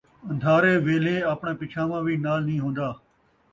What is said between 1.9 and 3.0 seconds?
وی نال نئیں ہوندا